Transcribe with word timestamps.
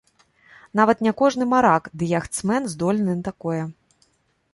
Нават 0.79 1.03
не 1.07 1.11
кожны 1.19 1.43
марак 1.51 1.83
ды 1.99 2.03
яхтсмэн 2.19 2.61
здольны 2.75 3.13
на 3.21 3.27
такое. 3.29 3.61